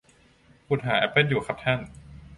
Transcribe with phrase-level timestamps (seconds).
[0.67, 1.79] ขุดหาแอปเปิ้ลอยู่ครับท่าน